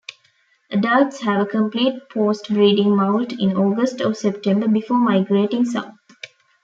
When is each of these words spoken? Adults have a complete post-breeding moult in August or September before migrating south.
Adults 0.71 1.19
have 1.21 1.39
a 1.41 1.45
complete 1.45 2.09
post-breeding 2.09 2.95
moult 2.97 3.33
in 3.33 3.55
August 3.55 4.01
or 4.01 4.15
September 4.15 4.67
before 4.67 4.97
migrating 4.97 5.63
south. 5.63 5.93